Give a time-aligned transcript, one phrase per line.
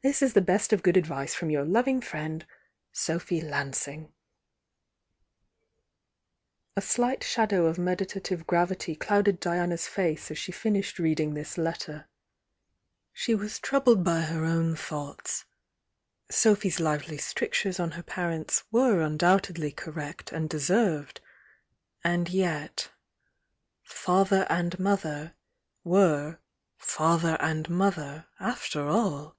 [0.00, 2.46] This is the best of good advice from your loving friend,
[2.92, 4.12] "Sophy Lansing"
[6.76, 12.06] A ^ight shadow of meditative gravity clouded Diana's face as she finished reading this letter.
[13.12, 15.44] She THE YOUNG DIANA 88 was troubled by 1.; own tho r^ts;
[16.30, 21.20] Sophy's lively strictures on her rirrnts wRrc undoubtedly correct and deserved,—
[22.04, 22.90] anil .^ct—
[23.86, 25.34] "fati er and mother"
[25.82, 26.38] were
[26.76, 29.34] "father and mother'" after ell!